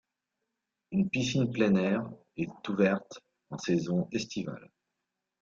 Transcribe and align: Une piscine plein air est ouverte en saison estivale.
Une 0.91 1.11
piscine 1.11 1.51
plein 1.51 1.75
air 1.75 2.09
est 2.35 2.49
ouverte 2.69 3.21
en 3.51 3.59
saison 3.59 4.07
estivale. 4.11 4.71